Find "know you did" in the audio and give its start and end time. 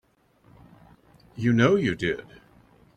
1.53-2.25